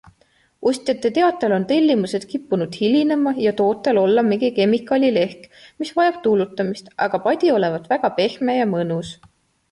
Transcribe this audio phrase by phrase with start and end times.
[0.69, 5.43] Ostjate teatel on tellimused kippunud hilinema ja tootel olla mingi kemikaali lehk,
[5.83, 9.13] mis vajab tuulutamist- aga padi olevat väga pehme ja mõnus.